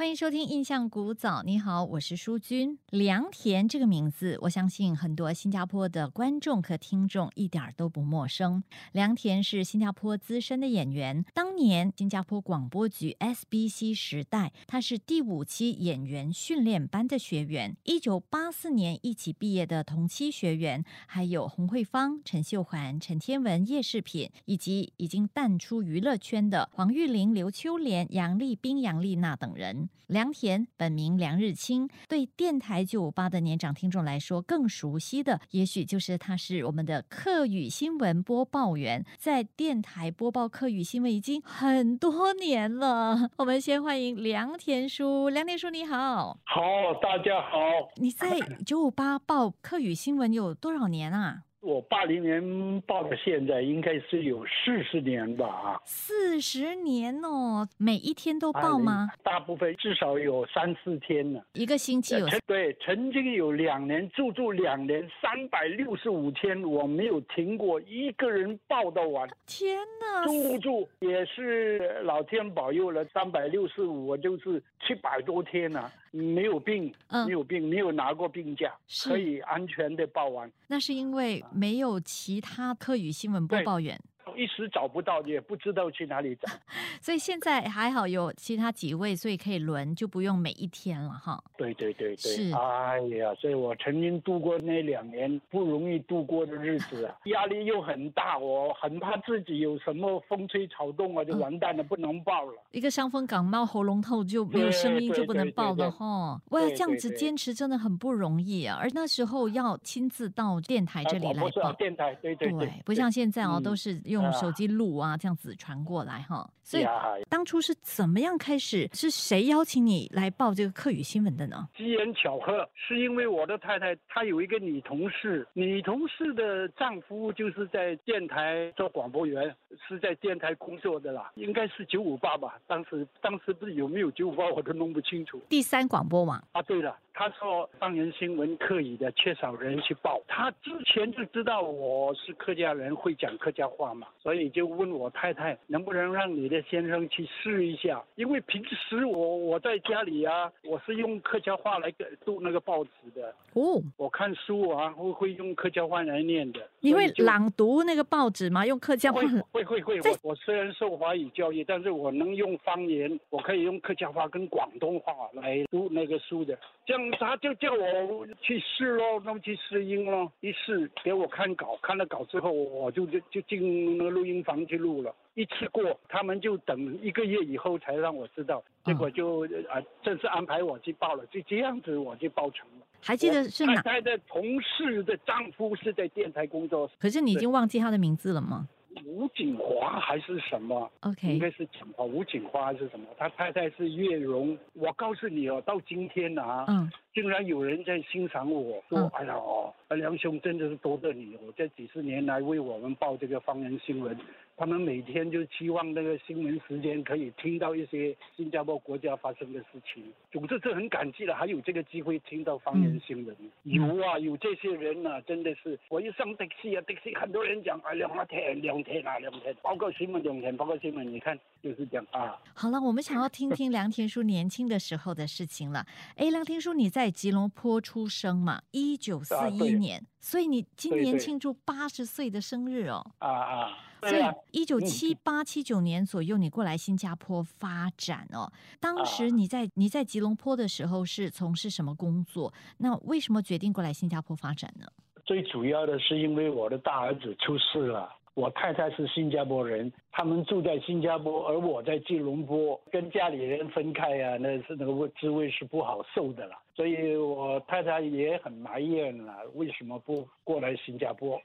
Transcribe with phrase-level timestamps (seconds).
[0.00, 1.40] 欢迎收听《印象古早》。
[1.44, 2.78] 你好，我是淑君。
[2.88, 8.64] 良田这个名字，我相信很多新加坡的观众和听众一点都不陌生。
[8.92, 17.76] 良田是新加坡资深的演员，当年新加坡广播局 SBC 时代，他是第五期演员训练班的学员。
[17.84, 29.89] 一九八四年一起毕业的同期学员，还有洪慧芳、陈秀环、陈天文、叶世品，以及已经淡出娱乐圈的黄玉玲、刘秋莲、杨丽冰、杨丽娜等人。
[30.06, 43.30] 梁田本名梁日清，对电台九五八的年长听众来说，更熟悉的也许就是他是我们的客语新闻播报员，在电台播报客语新闻已经很多年了。
[43.36, 46.60] 我们先欢迎梁田叔，梁田叔你好，好，
[47.00, 47.58] 大家好。
[47.96, 51.44] 你在九五八报客语新闻有多少年啊？
[51.60, 55.80] 我八零年报到，现在应该是有四十年吧啊？
[55.84, 59.10] 四十年哦，每一天都报吗？
[59.22, 61.40] 大部分至少有三四天呢。
[61.52, 62.26] 一个星期有？
[62.46, 69.28] 对，曾经有两年，住住两年，三百六十五天，我没有停过一个人报道完。
[69.46, 70.24] 天哪！
[70.24, 75.90] 住不住也是老天保佑了，三百六十五，我就是七百多天呢。
[76.10, 76.92] 没有病，
[77.26, 80.50] 没有病，没有拿过病假，可以安全的报完。
[80.66, 84.00] 那是因为没有其他科语新闻播报员。
[84.36, 86.48] 一时找不到，也不知道去哪里找，
[87.00, 91.42] 所以现在还好有其他几位，所以可以轮，就不用每一天了哈。
[91.56, 92.52] 对对对对，是。
[92.54, 102.54] 哎呀，所以我曾经度过那两年不容易度过的日子啊，压力又很大，我很怕自己有什么风吹草动啊，就完蛋了，不能报了。
[102.70, 106.40] 一个伤风感冒、喉咙痛就没有声音就不能报了哈。
[106.48, 114.19] 我要这样子坚持真的很不容易啊，而那时候要亲自到电台这里来报，电台对对对，不像现在哦，都是用。
[114.22, 116.48] 用手机录啊，这样子传过来哈。
[116.62, 116.86] 所以
[117.28, 118.88] 当初是怎么样开始？
[118.92, 121.68] 是谁邀请你来报这个客语新闻的呢？
[121.76, 129.54] 机缘巧合，是因为我的太太她有一个女同事，女同事的丈夫就是在电台做广播员，
[129.88, 131.32] 是在电台工作的啦。
[131.34, 132.56] 应该是九五八吧？
[132.68, 135.40] 当时当时不是有没有九五八，我都弄不清楚。
[135.48, 136.96] 第三广播网啊，对了。
[137.12, 140.20] 他说方言新闻可以的，缺少人去报。
[140.26, 148.02] 他之前就知道我是客家人，会讲客家话嘛，所以就问我太太能不能让你的先生去试一下。
[148.14, 151.92] 因为平时我我在家里啊，我是用客家话来
[152.24, 153.34] 读那个报纸的。
[153.52, 156.60] 哦，我看书啊，会会用客家话来念的。
[156.78, 158.64] 你会朗读那个报纸吗？
[158.64, 159.20] 用客家话？
[159.52, 160.00] 会会会。
[160.00, 166.56] 我我虽然受华语教育，但是我能用方言，我可以用客家话跟广东话来读那个书的。
[166.86, 166.99] 这样。
[167.12, 170.30] 他就叫我去试咯，那么去试音咯。
[170.40, 175.14] 一试给我看稿，看了稿之后，我就就就进那个录音房去录了。
[175.34, 182.86] 一次过，他们就等一个月以后才让我知道，结果就啊正式安排我去报了，就这样子我就报成了。
[183.02, 183.76] 还记得是哪？
[183.76, 188.68] 太太的同事的丈夫是在电台工作，可是你已经忘记他的名字了吗？
[189.04, 193.06] 吴景华还是什么？OK，应该是景华，吴景华还是什么？
[193.16, 194.58] 他太太是月容。
[194.74, 204.16] 我告诉你哦，到今天啊，嗯，竟然有人在欣赏我，说：“哎呀哦，梁兄真的是多得你我，这几十年来为我们报这个方言新闻。”
[204.56, 210.04] 他们每天就期望那个新闻时间可以听到一些新加坡国家发生的事情。
[210.30, 213.34] 总之是很感激了，还有这个机会听到方言新闻。
[213.62, 215.78] 有啊，有这些人啊，真的是。
[215.88, 222.36] 我一上的士啊，的士很多人讲啊，两天两天啊，两天，包括新闻两天，包括新闻，你看就是这样啊。
[222.54, 225.86] 好了，我们想要听听梁田书年轻的时候的事情了。
[226.16, 228.60] 哎，梁天书，你在吉隆坡出生嘛？
[228.70, 230.04] 一九四一年。
[230.20, 233.04] 所以你今年庆祝八十岁的生日哦！
[233.20, 233.78] 啊啊！
[234.02, 238.50] 所以一九七八七九年左右，你过来新加坡发展哦。
[238.78, 242.52] 当时你在你在吉隆坡的时候是从事什么工作？
[242.76, 244.86] 那为什么决定过来新加坡发展呢？
[245.24, 248.10] 最主要的是因为我的大儿子出事了。
[248.34, 256.56] 我太太是新加坡人，他们住在新加坡，而我在吉隆坡，跟家里人分开啊，那是那个滋味是不好受的了。
[256.74, 261.40] 所以我太太也很埋怨了，为什么不过来新加坡？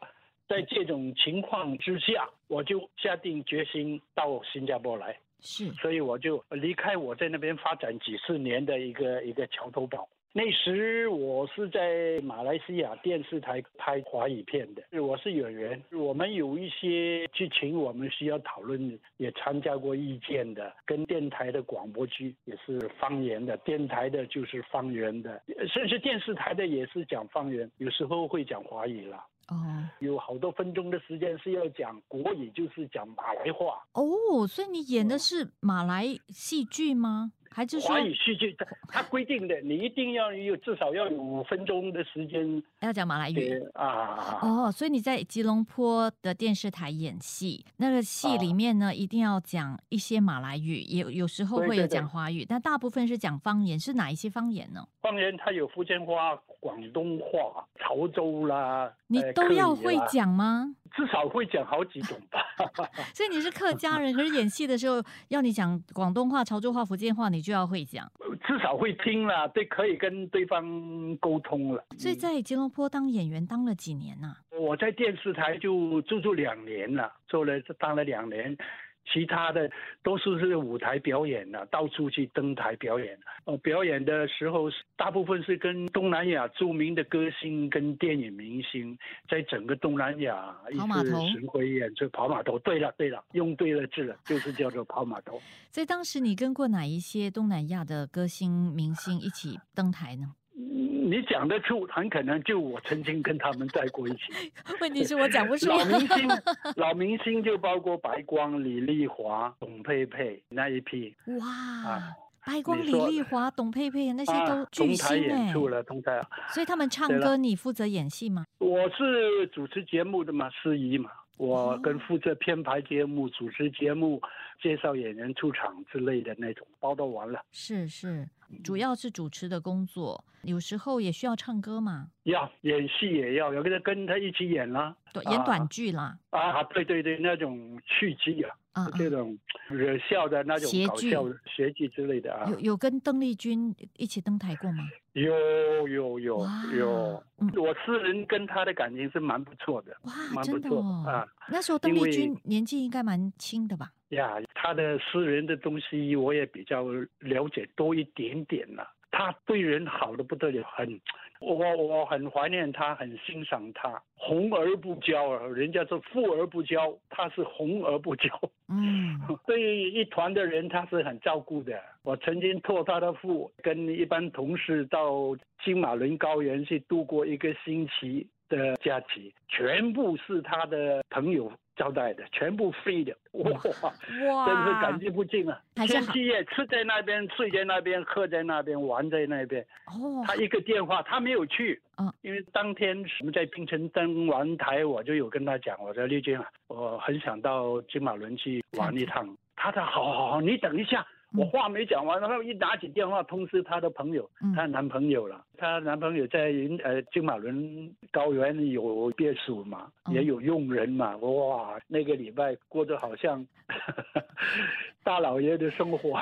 [0.48, 5.18] 在这种情况之下，我就下定决心到新加坡来。
[5.42, 10.08] 是，所以我就离开我在那边发展几十年的一个一个桥头堡。
[10.38, 15.82] 那时我是在马来西亚电视台拍华语片的，我是演员。
[15.94, 20.76] 我们有一些剧情，我们需要讨论，也参加过意见的。
[20.86, 25.42] 跟电台的广播剧也是方言的，电台的就是方言的，
[25.74, 29.16] 甚至电视台的也是讲方言，有时候会讲华语了。
[29.48, 29.56] 哦，
[30.00, 33.82] 有好多分钟的时间是要讲国语，就是讲马来话。
[33.94, 37.32] 哦，所以你演的是马来戏剧吗？
[37.56, 38.54] 还是华语戏剧，
[38.90, 44.40] 他规定的，你一定要有至少要有五分钟的时间要讲马来语啊。
[44.42, 54.86] 哦，所以你在吉隆坡的电视台演戏，那个戏里面呢，一定要讲一些马来语，也有时候会有讲华语，但大部分是讲方言，是哪一些方言呢？
[55.01, 56.36] 方言它有福建话、
[56.66, 60.76] 广东话、潮州啦，你都要会讲吗？
[60.96, 62.40] 至少会讲好几种吧。
[63.14, 68.12] 所以你是客家人，可是演戏的时候要你讲广东话、潮州话、福建话，你就要会讲。
[68.48, 71.86] 至少会听了，对，可以跟对方沟通了。
[72.00, 74.36] 所以在吉隆坡当演员当了几年呢？
[74.50, 78.58] 我在电视台就足足两年了，做了当了两年。
[79.06, 79.69] 其他的
[80.04, 83.18] 都是是舞台表演的，到处去登台表演。
[83.46, 88.98] 呃，表演的时候大部分是跟东南亚著名的歌星跟电影明星，
[89.30, 92.57] 在整个东南亚一次巡回演出跑码头。
[92.60, 95.40] 对了对了，用对了字了，就是叫做跑码头。
[95.72, 100.34] 所以当时你跟过哪一些东南亚的歌星明星一起登台呢？
[100.57, 104.52] 你讲得出，很可能就我曾经跟他们在过一起。
[104.80, 105.69] 问题是我讲不出。
[105.69, 106.30] 老明星，
[106.78, 111.13] 老明星就包括白光、李丽华、董佩佩那一批。
[111.40, 112.16] 哇，
[112.46, 116.25] 白光、李丽华、董佩佩那些都巨星演出了，同台。
[116.54, 118.46] 所以他们唱歌，你负责演戏吗？
[118.60, 121.12] 我是主持节目的嘛，司仪嘛。
[121.38, 124.22] 我跟负责编排节目、主持节目、
[124.63, 127.44] 介绍演员出场之类的那种，包都完了。
[127.51, 128.25] 是是，
[128.64, 132.10] 主要是主持的工作，有时候也需要唱歌嘛。
[132.24, 134.96] 要演戏也要，有个人跟他一起演啦，
[135.32, 136.18] 演短剧啦。
[136.30, 138.56] 啊，对对对，那种趣剧啊，
[138.98, 139.38] 这种
[139.69, 141.25] 惹笑的那种搞笑
[141.56, 142.50] 邪剧之类的啊。
[142.51, 144.83] 有有跟邓丽君一起登台过吗？
[145.13, 146.45] 有有有
[146.77, 147.24] 有，
[147.56, 149.95] 我私人跟她的感情是蛮不错的，
[150.36, 150.69] 哇，真的
[151.10, 151.25] 啊。
[151.48, 153.92] 那时候邓丽君年纪应该蛮轻的吧？
[154.10, 156.83] 呀，她的私人的东西我也比较
[157.19, 158.86] 了解多一点点了。
[159.18, 161.00] 他对人好的不得了，很，
[161.40, 168.30] 我我很怀念他，很欣赏他，红而不骄啊，人家说富而不骄，他是红而不骄。
[168.68, 169.18] 嗯，
[169.48, 171.82] 对于一团的人，他是很照顾的。
[172.04, 175.34] 我曾经托他的福，跟一班同事到
[175.64, 181.52] 金马伦高原去度过一个星期的假期，全部是他的朋友。
[181.78, 185.62] 招待的全部飞的，哇哇，真是感激不尽啊！
[185.86, 189.62] 天气也吃在那边，睡在那边，喝在那边，玩在那边。
[189.88, 199.28] 哦，他一个电话，他没有去，嗯，因为当天我们在冰城登完台，我就有跟他讲，我说丽君啊，我很想到金马伦去玩一趟。
[199.58, 201.06] 他说好好好，你等一下。
[201.38, 205.44] 我话没讲完，然后一拿起电话通知她的朋友，她男朋友了。
[205.58, 211.16] 她男朋友在云呃金马伦高原有别墅嘛，也有佣人嘛。
[211.18, 213.46] 哇，那个礼拜过得好像
[215.04, 216.20] 大老爷的生活，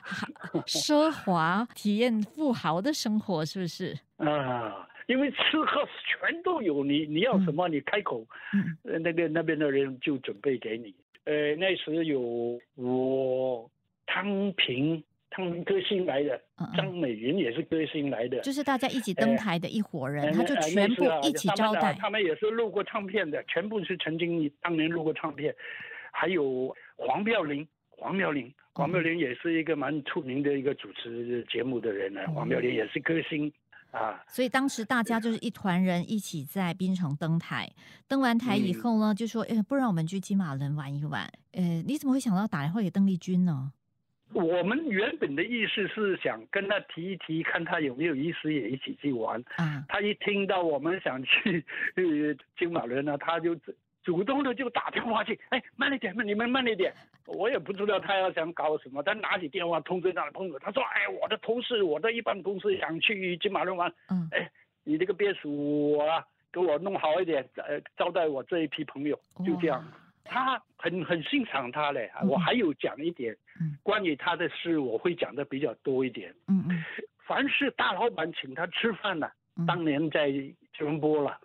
[0.66, 3.96] 奢华体验富豪的生活，是不是？
[4.18, 8.26] 啊，因为吃喝全都有，你你要什么你开口，
[8.82, 10.94] 那个那边的人就准备给你。
[11.24, 12.20] 呃，那时有
[12.76, 13.70] 我。
[14.06, 16.40] 汤平，汤平歌星来的，
[16.76, 21.92] 张美云也是歌星来的，就是大家一起登台的一伙人，他就全部一起招待。
[21.94, 25.54] 他们也是录过唱片的，全部是曾经当年录过唱片。
[26.12, 32.22] 还有黄妙玲，黄妙玲，黄妙玲也是一个蛮出名的一个主持节目的人呢。
[32.34, 33.52] 黄妙玲也是歌星
[33.90, 34.24] 啊。
[34.28, 37.70] 所以当时大家就是一团人一起在槟城登台，
[38.08, 43.72] 登完台以后呢，就说：“哎，不然我们去金马伦玩一玩。”呃，你怎么会想到打电话给邓丽君呢？
[44.36, 49.42] 我们原本的意思是想跟他提一提，看他有没有意思也一起去玩。
[49.56, 51.64] 嗯，他一听到我们想去
[51.96, 52.04] 呃
[52.58, 53.56] 金马伦呢，他就
[54.04, 56.92] 主动的就打电话去，哎，慢一点，慢你们慢一点。
[57.24, 63.92] 我也不知道他要想搞什么，他拿起电话通知他的朋友，他说，哎，我的同事，我的一般同事想去金马伦玩。
[64.10, 64.48] 嗯，哎，
[64.84, 69.82] 你这个别墅啊，给我弄好一点，呃，招待我这一批朋友，就这样。
[70.26, 73.36] 他很很欣赏他嘞，我还有讲一点，
[73.82, 76.34] 关于他的事我会讲的比较多一点。
[76.48, 76.84] 嗯嗯，
[77.26, 79.28] 凡是大老板请他吃饭呢，
[79.66, 81.38] 当年在吉隆坡了，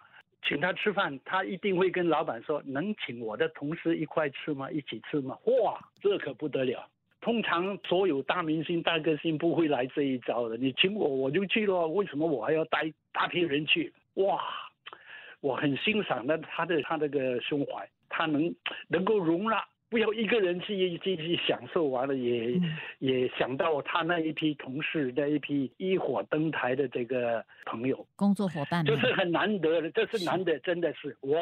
[0.43, 4.69] 请他吃饭，他一定会跟老板说，能请我的同事一块吃吗？
[4.69, 5.37] 一起吃吗？
[5.45, 6.87] 哇，这可不得了。
[7.21, 13.93] 通常所有大明星、大歌星不会来这一招的，你请我我就去了，为什么我还要带大批人去？
[14.15, 14.43] 哇，
[15.39, 17.87] 我很欣赏的他的他那个胸怀。
[18.11, 18.53] 他能
[18.87, 22.59] 能够容纳，不要一个人去去去享受完了，也
[22.99, 31.37] 也想到他那一批同事，那一批一伙登台的这个朋友、工作伙伴，这是很难得的，这是难得，真的是我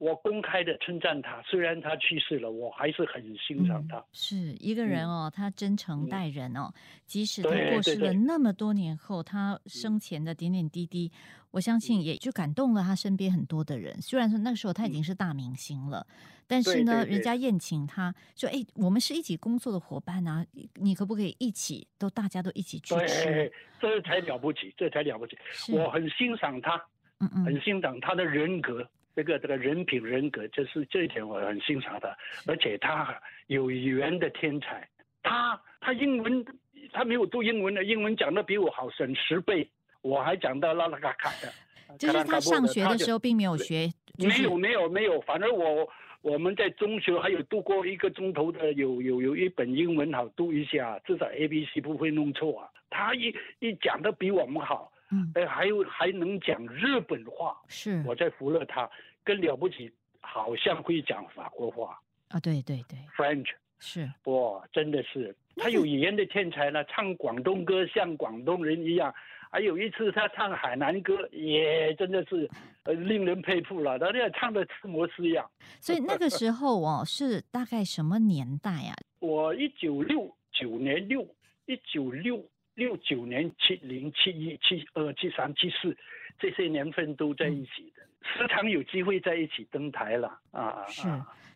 [0.00, 4.02] 我公开的称赞他，虽然他去世了，我还是很欣赏他。
[4.14, 6.72] 是一个人哦，他真诚待人哦，
[7.04, 11.12] 即使他过世了那么多年后，他生前的点点滴滴，
[11.50, 14.00] 我相信也就感动了他身边很多的人。
[14.00, 16.06] 虽然说那个时候他已经是大明星了，
[16.46, 20.42] 但是呢，人家宴请他说：“哎，我们是一起工作的伙伴啊，
[20.76, 25.36] 你可不可以一起都大家都一起去吃？”这才了不起，这才了不起。
[25.74, 26.76] 我很欣赏他，
[27.18, 28.88] 嗯嗯，很欣赏他的人格。
[29.20, 33.14] 这个这个人品人格，就是这一点我很欣赏他，而且他
[33.48, 34.88] 有语言的天才。
[35.22, 36.42] 他他英文
[36.90, 39.68] 他没有读英文的，英文讲的比我好省十倍。
[40.00, 41.52] 我还讲到拉拉嘎卡的，
[41.98, 45.20] 就是他上学的时候并没有学，没有没有没有。
[45.20, 45.86] 反正我
[46.22, 52.70] 我们在中学还有度过一个钟头的，有有有一本英文好读一下，至少 A B C 不会弄错啊。
[52.88, 54.90] 他一一讲的比我们好。
[55.12, 58.88] 嗯，哎，还有还能讲日本话，是我在服了他，
[59.24, 61.98] 更了不起，好像会讲法国话
[62.28, 63.48] 啊，对对对，French
[63.78, 69.12] 是哇，真的是他有语言的天才呢，唱广东歌像广东人一样，
[69.50, 72.48] 还有一次他唱海南歌也真的是
[72.84, 75.50] 呃令人佩服了，他那唱的似模似样。
[75.80, 78.94] 所以那个时候哦，是大概什么年代啊？
[79.20, 81.22] 我一九六九年六
[81.66, 82.44] 一九六。
[82.76, 85.94] 六九年、七零、七一、七二、七三、七四，
[86.38, 90.84] 这些年份都在一起的，时常有机会在一起登台了啊！
[90.88, 91.02] 是。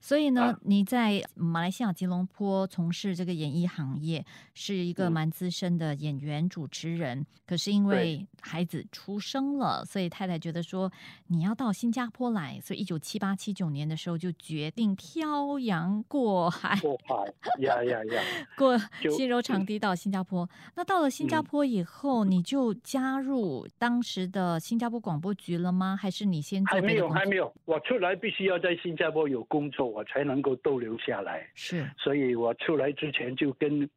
[0.05, 7.25] 所以呢，你在马来西亚吉隆坡从事这个演艺行业，是一个蛮资深的演员、主持人。
[7.47, 10.93] 可是因为孩子出生了，所以太太觉得说
[11.29, 17.25] 你要到新加坡来，所以一九七八、七九年的时候就决定漂洋过海，过海
[17.63, 18.23] 呀呀呀，
[18.59, 18.77] 过
[19.11, 20.47] 西柔长堤到新加坡。
[20.75, 25.99] 那到了新加坡以后，你就加入当时的新加坡广播局了吗？
[25.99, 26.75] 还是你先做？
[26.75, 27.51] 还没有，还没有。
[27.65, 29.94] 我出来必须要在新加坡有工作。
[29.95, 33.89] 我才能够逗留下来，是，所以我出来之前就跟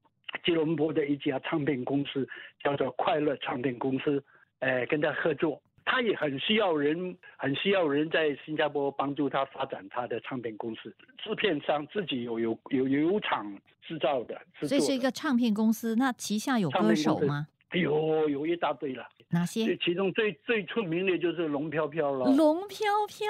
[0.46, 2.28] 吉隆坡的一家唱片公司
[2.64, 4.24] 叫做快乐唱片公司，
[4.60, 10.96] 哎，跟他合作，他也很需要人，很需要人在新加坡帮助他发展他的唱片公司。
[11.18, 13.52] 制片商自己有有有有厂
[13.82, 15.96] 制造的，所以是一个唱片公司。
[15.96, 17.48] 那旗下有歌手吗？
[17.74, 19.04] 有，有一大堆了。
[19.30, 19.76] 哪些？
[19.78, 22.32] 其中最最出名的就是龙飘飘了。
[22.36, 23.26] 龙飘飘。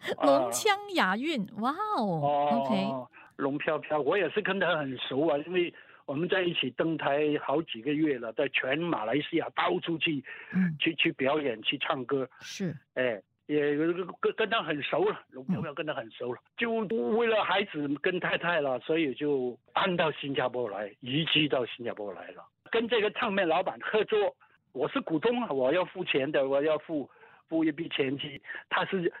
[0.22, 5.72] 龙腔雅韵，哇哦，OK，龙飘飘，我也是跟他很熟啊，因为
[6.04, 10.22] 我们在一起登台好几个月了，在全马来西亚到处去，
[10.78, 24.34] 去去表演，去唱歌，是，哎，也跟跟他很熟了，龙飘飘跟他很熟了，就为了孩子跟太太了，所以就搬到新加坡来，移居到新加坡来了，跟这个唱片老板合作，
[24.72, 27.08] 我是股东啊，我要付钱的，我要付
[27.48, 29.12] 付一笔钱去，他是。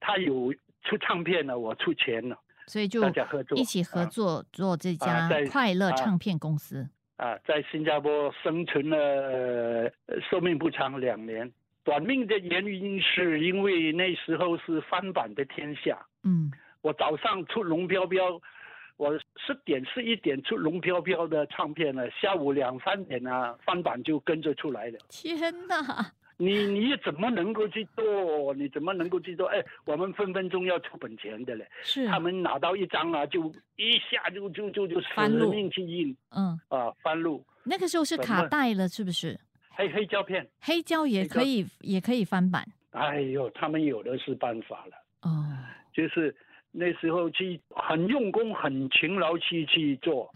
[0.00, 0.52] 他有
[0.82, 3.56] 出唱片了，我出钱了，所以就大家合作。
[3.58, 6.88] 一起合作做这家快乐唱片公司。
[7.16, 9.90] 啊，在新加坡生存了
[10.30, 11.52] 寿命不长两年，
[11.82, 15.98] 短命的原因是因为那时候是翻版的天下。
[16.22, 16.48] 嗯，
[16.80, 18.40] 我早上出龙飘飘，
[18.96, 24.98] 我十点十一点出龙飘飘的唱片了，下午两三点啊翻版就跟着出来了。
[25.08, 26.12] 天哪！
[26.40, 28.54] 你你怎么能够去做？
[28.54, 29.48] 你怎么能够去做？
[29.48, 31.68] 哎，我们分分钟要出本钱的嘞。
[31.82, 32.06] 是。
[32.06, 36.16] 他们拿到一张啊，就一下就就就就死命去印。
[36.30, 36.56] 嗯。
[36.68, 37.44] 啊，翻录。
[37.64, 39.36] 那个时候是卡带了，是不是？
[39.70, 40.48] 黑黑胶片。
[40.60, 42.64] 黑胶也可以，也可以翻版。
[42.90, 44.92] 哎呦，他们有的是办法了。
[45.22, 45.44] 哦。
[45.92, 46.32] 就是
[46.70, 50.32] 那时候去很用功、很勤劳去去做，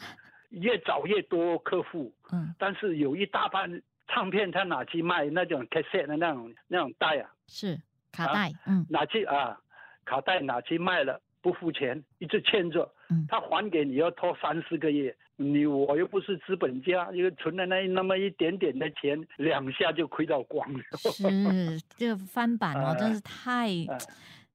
[0.50, 2.12] 越找越多客户。
[2.32, 2.52] 嗯。
[2.58, 3.80] 但是有一大半。
[4.12, 7.80] 唱片他拿去卖那种 cassette 的那种那种带啊，是
[8.12, 9.58] 卡带，嗯，拿去啊，
[10.04, 20.80] 卡带拿去卖了不付钱，一直欠着，嗯，他还给你要拖三四个月，你我又不是资本家，因为存了那那么一点点的钱，两下就亏到光了。
[21.10, 23.70] 是 这个翻版哦，真是太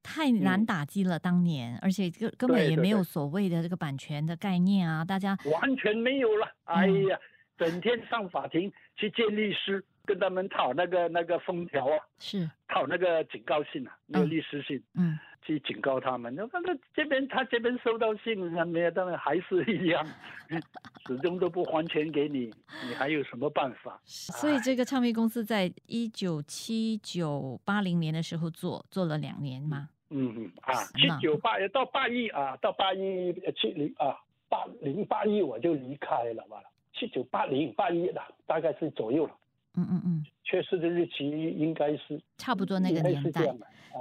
[0.04, 7.18] 太难打击了，当年，而且根根本也没有所谓的这个版权的概念啊，大家完全没有了，哎呀。
[7.58, 16.34] 整天上法庭去见律师，跟他们讨那个那个封条啊，是讨那个警告信啊，那个律师信，嗯，去警告他们。
[16.36, 20.06] 那反正这边他这边收到信，那没有，当然还是一样，
[21.08, 22.54] 始终都不还钱给你，
[22.88, 24.00] 你还有什么办法？
[24.06, 29.90] 所以这个唱片公司在一九七九八零年的时候做做了两年吗？
[30.10, 34.16] 嗯嗯啊，七九八到八一啊，到八一七零啊，
[34.48, 36.62] 八零八一我就离开了吧。
[36.98, 39.34] 七九八零八一的，大概是左右了。
[39.76, 43.44] 嗯嗯嗯，缺失的日期应该是差不多那个年代，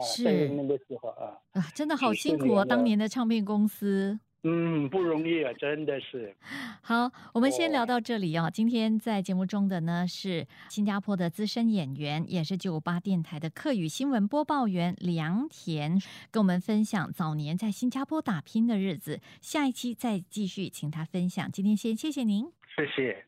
[0.00, 4.18] 是那个时候啊啊，真的好辛苦哦，当年的唱片公司。
[4.48, 6.32] 嗯，不容易啊，真的是。
[6.80, 8.48] 好，我们先聊到这里啊。
[8.48, 16.00] 今天在节目中的呢是新加坡的资深演员，也是九五八电台的客语新闻播报员梁田，
[16.30, 19.20] 跟我们分享早年在新加坡打拼的日子。
[19.40, 21.50] 下一期再继续请他分享。
[21.50, 23.26] 今天先谢谢您，谢谢。